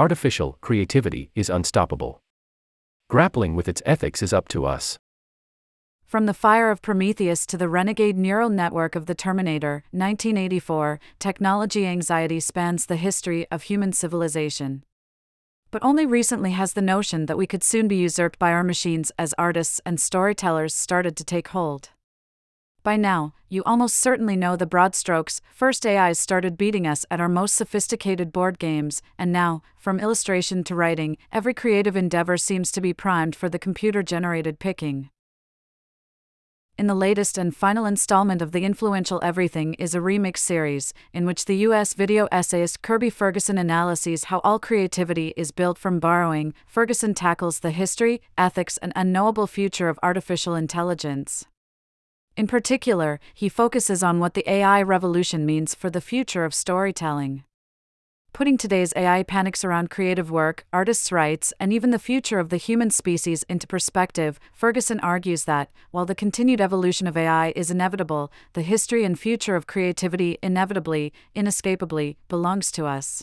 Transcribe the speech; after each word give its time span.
artificial 0.00 0.56
creativity 0.62 1.30
is 1.34 1.50
unstoppable. 1.50 2.22
Grappling 3.10 3.54
with 3.54 3.68
its 3.68 3.82
ethics 3.84 4.22
is 4.22 4.32
up 4.32 4.48
to 4.48 4.64
us. 4.64 4.98
From 6.06 6.24
the 6.24 6.32
fire 6.32 6.70
of 6.70 6.80
Prometheus 6.80 7.44
to 7.44 7.58
the 7.58 7.68
renegade 7.68 8.16
neural 8.16 8.48
network 8.48 8.96
of 8.96 9.04
the 9.04 9.14
Terminator, 9.14 9.84
1984, 9.90 10.98
technology 11.18 11.86
anxiety 11.86 12.40
spans 12.40 12.86
the 12.86 12.96
history 12.96 13.46
of 13.50 13.64
human 13.64 13.92
civilization. 13.92 14.84
But 15.70 15.84
only 15.84 16.06
recently 16.06 16.52
has 16.52 16.72
the 16.72 16.88
notion 16.94 17.26
that 17.26 17.36
we 17.36 17.46
could 17.46 17.62
soon 17.62 17.86
be 17.86 17.96
usurped 17.96 18.38
by 18.38 18.52
our 18.52 18.64
machines 18.64 19.12
as 19.18 19.34
artists 19.36 19.82
and 19.84 20.00
storytellers 20.00 20.72
started 20.72 21.14
to 21.18 21.24
take 21.24 21.48
hold. 21.48 21.90
By 22.82 22.96
now, 22.96 23.34
you 23.50 23.62
almost 23.64 23.96
certainly 23.96 24.36
know 24.36 24.56
the 24.56 24.64
broad 24.64 24.94
strokes. 24.94 25.42
First, 25.52 25.84
AIs 25.84 26.18
started 26.18 26.56
beating 26.56 26.86
us 26.86 27.04
at 27.10 27.20
our 27.20 27.28
most 27.28 27.54
sophisticated 27.54 28.32
board 28.32 28.58
games, 28.58 29.02
and 29.18 29.30
now, 29.30 29.62
from 29.76 30.00
illustration 30.00 30.64
to 30.64 30.74
writing, 30.74 31.18
every 31.30 31.52
creative 31.52 31.94
endeavor 31.94 32.38
seems 32.38 32.72
to 32.72 32.80
be 32.80 32.94
primed 32.94 33.36
for 33.36 33.50
the 33.50 33.58
computer 33.58 34.02
generated 34.02 34.58
picking. 34.58 35.10
In 36.78 36.86
the 36.86 36.94
latest 36.94 37.36
and 37.36 37.54
final 37.54 37.84
installment 37.84 38.40
of 38.40 38.52
the 38.52 38.64
influential 38.64 39.20
Everything 39.22 39.74
is 39.74 39.94
a 39.94 39.98
remix 39.98 40.38
series, 40.38 40.94
in 41.12 41.26
which 41.26 41.44
the 41.44 41.56
US 41.56 41.92
video 41.92 42.26
essayist 42.32 42.80
Kirby 42.80 43.10
Ferguson 43.10 43.58
analyses 43.58 44.24
how 44.24 44.40
all 44.42 44.58
creativity 44.58 45.34
is 45.36 45.52
built 45.52 45.76
from 45.76 46.00
borrowing. 46.00 46.54
Ferguson 46.64 47.12
tackles 47.12 47.60
the 47.60 47.72
history, 47.72 48.22
ethics, 48.38 48.78
and 48.78 48.94
unknowable 48.96 49.46
future 49.46 49.90
of 49.90 49.98
artificial 50.02 50.54
intelligence. 50.54 51.44
In 52.40 52.46
particular, 52.46 53.20
he 53.34 53.50
focuses 53.50 54.02
on 54.02 54.18
what 54.18 54.32
the 54.32 54.50
AI 54.50 54.80
revolution 54.80 55.44
means 55.44 55.74
for 55.74 55.90
the 55.90 56.00
future 56.00 56.46
of 56.46 56.54
storytelling. 56.54 57.44
Putting 58.32 58.56
today's 58.56 58.94
AI 58.96 59.24
panics 59.24 59.62
around 59.62 59.90
creative 59.90 60.30
work, 60.30 60.64
artists' 60.72 61.12
rights, 61.12 61.52
and 61.60 61.70
even 61.70 61.90
the 61.90 61.98
future 61.98 62.38
of 62.38 62.48
the 62.48 62.56
human 62.56 62.88
species 62.88 63.42
into 63.42 63.66
perspective, 63.66 64.40
Ferguson 64.54 65.00
argues 65.00 65.44
that, 65.44 65.70
while 65.90 66.06
the 66.06 66.14
continued 66.14 66.62
evolution 66.62 67.06
of 67.06 67.14
AI 67.14 67.52
is 67.54 67.70
inevitable, 67.70 68.32
the 68.54 68.62
history 68.62 69.04
and 69.04 69.20
future 69.20 69.54
of 69.54 69.66
creativity 69.66 70.38
inevitably, 70.42 71.12
inescapably, 71.34 72.16
belongs 72.30 72.72
to 72.72 72.86
us. 72.86 73.22